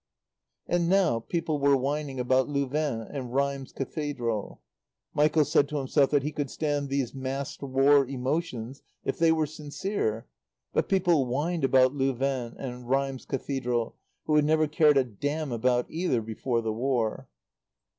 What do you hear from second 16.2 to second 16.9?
before the